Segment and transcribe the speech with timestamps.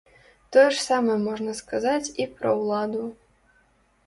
[0.55, 3.03] Тое ж самае можна сказаць і пра ўладу.